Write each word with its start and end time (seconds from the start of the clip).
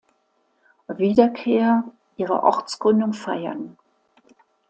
Wiederkehr 0.87 1.83
ihrer 2.17 2.41
Ortsgründung 2.41 3.13
feiern. 3.13 3.77